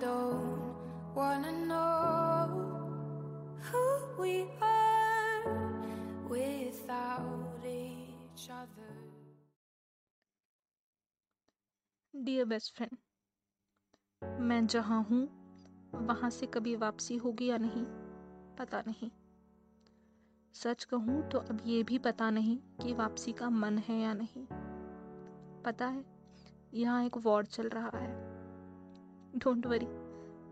don't 0.00 0.74
wanna 1.14 1.52
know 1.52 2.48
who 3.60 3.82
we 4.22 4.46
are 4.62 5.42
without 6.30 7.64
each 7.64 8.50
other. 8.50 8.92
Dear 12.14 12.44
best 12.44 12.76
friend 12.76 12.96
मैं 14.40 14.66
जहाँ 14.66 15.02
हूँ, 15.02 15.28
वहाँ 15.94 16.30
से 16.30 16.46
कभी 16.46 16.76
वापसी 16.76 17.16
होगी 17.16 17.46
या 17.46 17.58
नहीं, 17.58 17.84
पता 18.56 18.80
नहीं। 18.80 19.10
सच 20.54 20.84
कहूँ 20.84 21.28
तो 21.28 21.38
अब 21.38 21.62
ये 21.66 21.82
भी 21.82 21.98
पता 21.98 22.30
नहीं 22.30 22.58
कि 22.82 22.92
वापसी 22.92 23.32
का 23.32 23.50
मन 23.50 23.78
है 23.78 24.00
या 24.00 24.14
नहीं। 24.14 24.46
पता 25.62 25.86
है, 25.86 26.04
यहाँ 26.74 27.04
एक 27.04 27.16
वॉर 27.16 27.44
चल 27.44 27.68
रहा 27.68 27.90
है। 27.94 28.27
डोंट 29.38 29.66
वरी 29.66 29.86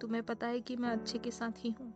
तुम्हें 0.00 0.22
पता 0.22 0.46
है 0.46 0.60
कि 0.60 0.76
मैं 0.76 0.90
अच्छे 0.90 1.18
के 1.18 1.30
साथ 1.30 1.52
ही 1.56 1.70
हूँ। 1.70 1.94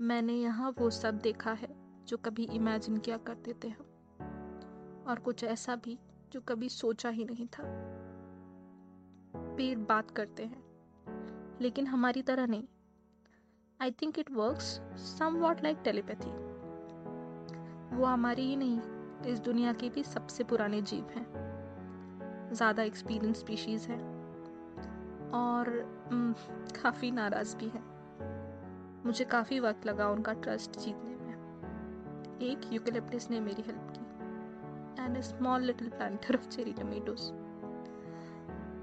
मैंने 0.00 0.32
यहाँ 0.32 0.74
वो 0.78 0.90
सब 0.90 1.18
देखा 1.18 1.52
है 1.52 1.68
जो 2.06 2.16
कभी 2.16 2.44
इमेजिन 2.44 2.96
किया 2.96 3.16
करते 3.16 3.54
थे 3.64 3.68
हम। 3.68 5.04
और 5.08 5.18
कुछ 5.18 5.44
ऐसा 5.44 5.76
भी 5.76 5.98
जो 6.32 6.40
कभी 6.40 6.68
सोचा 6.68 7.08
ही 7.08 7.24
नहीं 7.24 7.46
था। 7.46 7.62
पेड़ 9.36 9.78
बात 9.78 10.10
करते 10.10 10.44
हैं। 10.44 10.64
लेकिन 11.60 11.86
हमारी 11.86 12.22
तरह 12.22 12.46
नहीं। 12.46 12.64
I 13.80 13.90
think 13.90 14.18
it 14.18 14.30
works 14.30 14.80
somewhat 15.36 15.62
like 15.62 15.78
telepathy 15.84 16.30
वो 17.96 18.04
हमारी 18.04 18.42
ही 18.42 18.56
नहीं, 18.56 18.80
इस 19.32 19.38
दुनिया 19.38 19.72
के 19.72 19.88
भी 19.88 20.02
सबसे 20.02 20.44
पुराने 20.44 20.82
जीव 20.82 21.08
हैं। 21.08 21.26
ज़्यादा 22.52 22.82
एक्सपीरियंस 22.82 23.38
स्पीशीज़ 23.38 23.88
है। 23.88 24.15
और 25.34 25.70
काफ़ी 26.82 27.10
नाराज़ 27.10 27.56
भी 27.56 27.68
है। 27.68 27.82
मुझे 29.06 29.24
काफ़ी 29.24 29.60
वक्त 29.60 29.86
लगा 29.86 30.08
उनका 30.08 30.32
ट्रस्ट 30.32 30.78
जीतने 30.78 31.16
में। 31.16 31.26
एक 32.40 32.72
यूकेलिप्टिस 32.72 33.30
ने 33.30 33.40
मेरी 33.40 33.62
हेल्प 33.62 33.92
की। 33.96 34.06
And 35.04 35.16
a 35.16 35.22
small 35.22 35.62
little 35.62 35.88
planter 35.88 36.36
of 36.36 36.48
cherry 36.48 36.72
tomatoes 36.72 37.32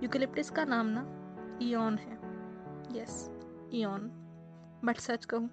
eucalyptus 0.04 0.50
का 0.50 0.66
नाम 0.66 0.86
ना 0.86 1.02
ईन 1.62 1.98
है। 1.98 2.24
यस 3.02 3.32
ईन 3.74 4.20
बट 4.86 4.98
सच 4.98 5.26
कहूँ 5.26 5.50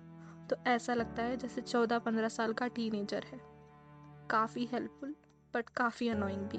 तो 0.50 0.56
ऐसा 0.66 0.94
लगता 0.94 1.22
है 1.22 1.36
जैसे 1.36 1.60
चौदह 1.60 1.98
पंद्रह 1.98 2.28
साल 2.28 2.52
का 2.52 2.66
टीनेजर 2.66 3.25
है। 3.25 3.41
काफ़ी 4.30 4.66
हेल्पफुल 4.66 5.14
बट 5.54 5.69
काफ़ी 5.69 6.08
अनोइंग 6.08 6.42
भी। 6.42 6.58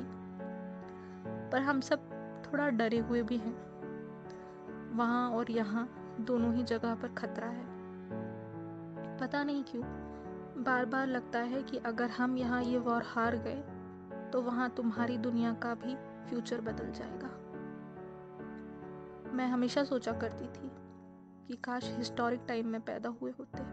पर 1.51 1.61
हम 1.61 1.81
सब 1.81 1.99
थोड़ा 2.45 2.69
डरे 2.69 2.97
हुए 2.97 3.23
भी 3.23 3.37
हैं। 3.37 3.70
वहाँ 4.91 5.29
और 5.31 5.51
यहाँ 5.51 5.87
दोनों 6.21 6.53
ही 6.55 6.63
जगह 6.63 6.95
पर 6.95 7.13
खतरा 7.15 7.47
है। 7.47 7.65
पता 9.19 9.43
नहीं 9.43 9.63
क्यों 9.63 9.83
बार 10.63 10.85
बार 10.85 11.07
लगता 11.07 11.39
है 11.41 11.61
कि 11.63 11.77
अगर 11.85 12.09
हम 12.09 12.37
यहाँ 12.37 12.61
ये 12.63 12.77
वॉर 12.79 13.03
हार 13.05 13.35
गए 13.37 13.61
तो 14.31 14.41
वहाँ 14.41 14.69
तुम्हारी 14.69 15.17
दुनिया 15.17 15.53
का 15.53 15.73
भी 15.75 15.95
फ्यूचर 16.29 16.61
बदल 16.61 16.91
जाएगा। 16.91 17.29
मैं 19.33 19.47
हमेशा 19.47 19.83
सोचा 19.83 20.11
करती 20.13 20.45
थी 20.45 20.69
कि 21.47 21.55
काश 21.55 21.93
हिस्टोरिक 21.97 22.41
टाइम 22.47 22.67
में 22.67 22.81
पैदा 22.81 23.09
हुए 23.21 23.31
होते। 23.31 23.63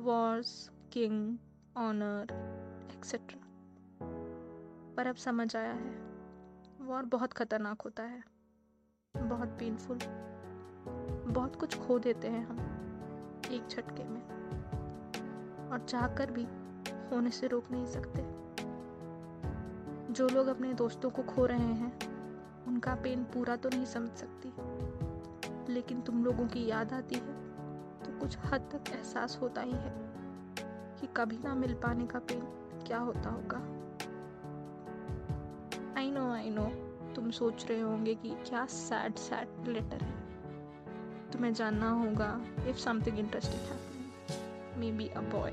वॉर्स, 0.00 0.70
किंग, 0.92 1.36
ऑनर 1.78 2.32
एक्सेट्रा 2.90 3.40
पर 4.96 5.06
अब 5.06 5.16
समझ 5.16 5.54
आया 5.56 5.72
है, 5.72 5.94
वॉर 6.80 7.04
बहुत 7.08 7.32
ख़तरनाक 7.32 7.82
होता 7.82 8.02
है। 8.02 8.22
बहुत 9.24 9.48
पेनफुल 9.48 9.98
बहुत 11.32 11.56
कुछ 11.56 11.78
खो 11.78 11.98
देते 11.98 12.28
हैं 12.28 12.46
हम, 12.46 12.58
एक 13.50 13.68
झटके 13.68 14.04
में। 14.04 14.22
और 15.70 15.78
चाहकर 15.88 16.30
भी 16.30 16.46
होने 17.10 17.30
से 17.30 17.46
रोक 17.46 17.64
नहीं 17.70 17.86
सकते। 17.86 18.22
जो 20.12 20.28
लोग 20.28 20.46
अपने 20.46 20.74
दोस्तों 20.74 21.10
को 21.10 21.22
खो 21.22 21.46
रहे 21.46 21.72
हैं, 21.74 21.98
उनका 22.66 22.94
पेन 22.94 23.24
पूरा 23.24 23.56
तो 23.56 23.68
नहीं 23.68 23.84
समझ 23.84 24.10
सकती। 24.10 24.52
लेकिन 25.72 26.00
तुम 26.00 26.24
लोगों 26.24 26.46
की 26.46 26.66
याद 26.66 26.92
आती 26.92 27.14
है 27.14 27.34
तो 28.02 28.18
कुछ 28.20 28.38
हद 28.38 28.60
तक 28.60 28.92
एहसास 28.92 29.38
होता 29.42 29.60
ही 29.60 29.72
है 29.72 29.94
कि 31.00 31.06
कभी 31.06 31.38
ना 31.44 31.54
मिल 31.54 31.74
पाने 31.74 32.06
का 32.06 32.18
पेन 32.18 32.40
क्या 32.86 32.98
होता 32.98 33.30
होगा। 33.30 33.58
आई 36.00 36.10
नो 36.10 36.32
आई 36.32 36.50
नो 36.50 36.83
सोच 37.34 37.66
रहे 37.68 37.80
होंगे 37.80 38.14
कि 38.14 38.30
क्या 38.48 38.64
सैड 38.66 39.16
सैड 39.18 39.68
लेटर 39.68 40.02
है। 40.02 40.12
तुम्हें 41.32 41.52
जानना 41.54 41.90
होगा 41.90 42.28
if 42.68 42.76
something 42.76 43.18
interesting 43.18 43.62
happening 43.62 44.80
maybe 44.92 45.08
a 45.08 45.20
boy 45.20 45.50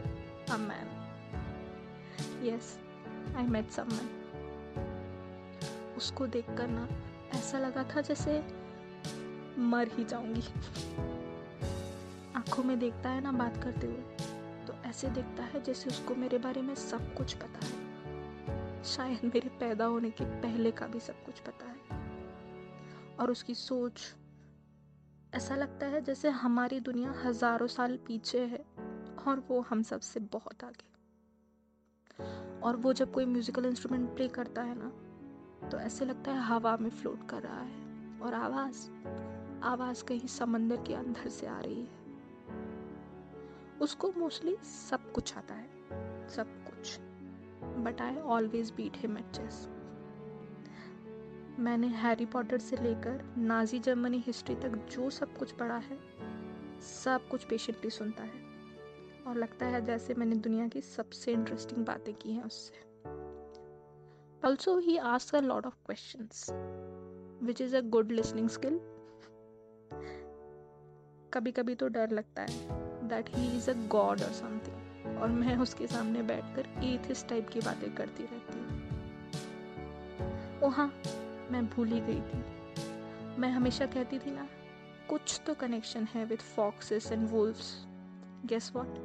a 0.52 0.58
man 0.58 0.88
yes 2.44 2.78
I 3.38 3.44
met 3.48 3.72
someone 3.72 4.18
उसको 5.98 6.28
देखकर 6.28 6.68
ना 6.68 6.88
ऐसा 7.36 7.60
लगा 7.60 7.84
था 7.96 8.02
जैसे 8.02 8.40
मर 9.60 9.88
ही 9.88 10.04
जाऊँगी। 10.04 10.44
आँखों 12.36 12.64
में 12.64 12.78
देखता 12.80 13.10
है 13.10 13.22
ना 13.22 13.32
बात 13.32 13.64
करते 13.64 13.88
हुए 13.88 14.28
तो 14.68 14.74
ऐसे 14.90 15.10
देखता 15.10 15.44
है 15.44 15.64
जैसे 15.64 15.90
उसको 15.90 16.16
मेरे 16.16 16.38
बारे 16.38 16.62
में 16.62 16.76
सब 16.76 17.14
कुछ 17.14 17.34
पता 17.34 17.66
है। 17.66 17.91
शायद 18.86 19.26
मेरे 19.26 19.50
पैदा 19.50 19.86
होने 19.86 20.10
के 20.12 20.26
पहले 20.42 20.72
का 20.72 20.88
भी 20.88 21.00
सब 21.00 21.24
कुछ 21.26 21.40
पता 21.40 21.66
है। 21.66 22.00
और 23.20 23.32
उसकी 23.32 23.56
सोच, 23.56 24.16
ऐसा 25.34 25.56
लगता 25.56 25.86
है 25.86 26.02
जैसे 26.02 26.30
हमारी 26.30 26.80
दुनिया 26.80 27.14
हज़ारों 27.24 27.68
साल 27.68 27.98
पीछे 27.98 28.40
है 28.46 28.66
और 29.28 29.44
वो 29.50 29.62
हम 29.62 29.84
सबसे 29.84 30.20
बहुत 30.20 30.64
आगे। 30.64 30.90
और 32.62 32.76
वो 32.76 32.94
जब 32.94 33.14
कोई 33.14 33.26
म्यूजिकल 33.26 33.66
इंस्ट्रूमेंट 33.66 34.16
प्ले 34.16 34.28
करता 34.28 34.62
है 34.62 34.76
ना 34.78 34.92
तो 35.70 35.78
ऐसे 35.78 36.06
लगता 36.06 36.32
है 36.32 36.42
हवा 36.42 36.78
में 36.78 36.90
फ्लोट 36.90 37.30
कर 37.30 37.42
रहा 37.42 37.62
है 37.62 38.20
और 38.20 38.34
आवाज़ 38.34 38.90
आवाज़ 39.64 40.04
कहीं 40.04 40.28
समंदर 40.28 40.78
के 40.78 40.94
अंदर 40.94 41.30
से 41.30 41.48
आ 41.48 41.60
रही 41.60 41.82
है। 41.82 41.90
उसको 43.82 44.14
मोस्टली 44.18 44.56
सब 44.64 45.12
कुछ 45.12 45.38
आता 45.38 45.54
है, 45.54 45.70
सब 46.30 46.48
कुछ। 46.66 47.00
But 47.84 48.02
I 48.02 48.16
always 48.16 48.72
beat 48.72 48.98
him 48.98 49.18
at 49.18 49.32
chess 49.32 49.70
मैंने 51.60 51.88
हैरी 51.88 52.26
पॉटर 52.26 52.58
से 52.58 52.78
लेकर 52.78 53.36
नाजी 53.38 53.80
जर्मनी 53.80 54.18
हिस्ट्री 54.18 54.56
तक 54.56 54.88
जो 54.92 55.10
सब 55.10 55.38
कुछ 55.38 55.52
पढ़ा 55.52 55.78
है 55.78 56.00
सब 56.82 57.28
कुछ 57.32 57.44
पेशेंटली 57.44 57.90
सुनता 57.90 58.24
है। 58.24 58.42
और 59.28 59.36
लगता 59.36 59.66
है 59.66 59.86
जैसे 59.86 60.14
मैंने 60.14 60.36
दुनिया 60.36 60.68
की 60.68 60.82
सबसे 60.82 61.32
इंटरेस्टिंग 61.32 61.86
बातें 61.86 62.14
की 62.14 62.32
हैं 62.32 62.44
उससे। 62.44 62.92
Also, 64.46 64.72
he 64.80 64.94
asks 65.00 65.34
a 65.36 65.42
lot 65.48 65.66
of 65.66 65.74
questions, 65.90 66.38
which 67.44 67.62
is 67.68 67.76
a 67.82 67.82
good 67.96 68.12
listening 68.20 68.50
skill. 68.58 68.80
कभी 71.34 71.52
कभी 71.52 71.76
तो 71.76 71.88
डर 71.88 72.10
लगता 72.10 72.42
है 72.42 72.68
that 73.08 73.30
he 73.30 73.58
is 73.58 73.72
a 73.72 73.74
god 73.74 74.22
और 74.22 74.32
समथिंग 74.32 74.91
और 75.22 75.30
मैं 75.30 75.58
उसके 75.58 75.88
सामने 75.88 76.22
बैठकर 76.24 76.68
एथिस 76.84 77.28
टाइप 77.28 77.50
की 77.50 77.60
बातें 77.60 77.94
करती 77.96 78.24
रहती 78.24 78.60
ओ 80.66 80.70
हाँ 80.70 80.92
मैं 81.52 81.66
भूल 81.68 81.88
ही 81.88 82.00
गई 82.02 82.22
थी। 82.22 83.40
मैं 83.42 83.50
हमेशा 83.52 83.86
कहती 83.86 84.20
थी 84.20 84.32
ना, 84.32 84.48
कुछ 85.10 85.40
तो 85.46 85.54
कनेक्शन 85.54 86.08
है 86.14 86.26
with 86.26 86.42
foxes 86.56 87.12
and 87.12 87.30
wolfs 87.30 87.74
guess 88.46 88.72
what 88.76 89.00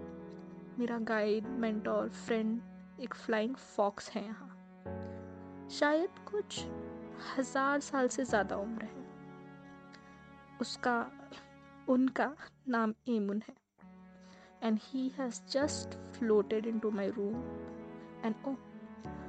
मेरा 0.78 0.98
गाइड 0.98 1.46
मेंटोर 1.60 2.08
फ्रेंड 2.08 3.00
एक 3.00 3.14
फ्लाइंग 3.14 3.54
फॉक्स 3.54 4.10
है 4.10 4.24
यहाँ। 4.24 5.68
शायद 5.70 6.18
कुछ 6.28 6.64
हज़ार 7.38 7.80
साल 7.80 8.08
से 8.08 8.24
ज़्यादा 8.24 8.56
उम्र 8.56 8.84
है। 8.84 9.04
उसका, 10.60 11.10
उनका 11.88 12.34
नाम 12.68 12.94
एमुन 13.08 13.42
है। 13.48 13.54
He 14.64 15.08
has 15.08 15.42
just 15.50 16.12
floated 16.12 16.66
into 16.78 16.90
my 16.90 17.10
room 17.10 17.34
and 18.24 18.34
oh 18.46 18.54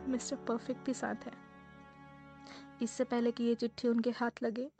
mister 0.07 0.35
perfect 0.35 0.85
भी 0.85 0.93
साथ 0.93 1.15
है। 1.15 1.31
इससे 2.81 3.03
पहले 3.03 3.31
कि 3.31 3.43
ये 3.43 3.55
चिट्ठी 3.55 3.87
उनके 3.87 4.09
हाथ 4.09 4.31
लगे, 4.43 4.71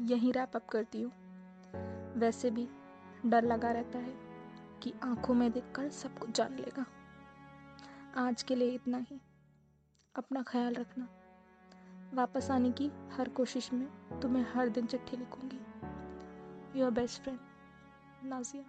यहीं 0.00 0.32
रैप 0.32 0.56
अप 0.56 0.68
करती 0.68 1.02
हूँ। 1.02 1.12
वैसे 2.16 2.50
भी 2.50 2.68
डर 3.26 3.44
लगा 3.44 3.72
रहता 3.72 3.98
है 3.98 4.14
कि 4.82 4.94
आँखों 5.02 5.34
में 5.34 5.52
देखकर 5.52 5.90
सब 5.90 6.18
कुछ 6.18 6.30
जान 6.30 6.56
लेगा। 6.56 6.86
आज 8.16 8.42
के 8.42 8.54
लिए 8.54 8.70
इतना 8.70 8.98
ही। 8.98 9.20
अपना 10.16 10.42
ख्याल 10.42 10.74
रखना। 10.74 11.08
वापस 12.14 12.50
आने 12.50 12.72
की 12.72 12.90
हर 13.12 13.28
कोशिश 13.28 13.72
में 13.72 14.20
तुम्हें 14.20 14.46
हर 14.54 14.68
दिन 14.68 14.86
चिट्ठी 14.86 15.16
लिखूँगी। 15.16 15.60
Your 16.80 16.90
best 16.90 17.22
friend 17.22 17.38
Nazia 18.24 18.64